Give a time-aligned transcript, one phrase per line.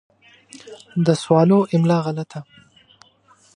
[1.05, 2.39] د سوالو املا غلطه